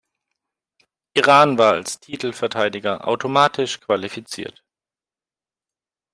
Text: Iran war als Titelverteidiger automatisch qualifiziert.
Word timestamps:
Iran 1.13 1.59
war 1.59 1.73
als 1.73 1.99
Titelverteidiger 1.99 3.07
automatisch 3.07 3.81
qualifiziert. 3.81 4.63